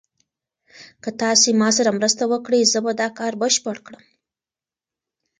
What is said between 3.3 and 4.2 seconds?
بشپړ کړم.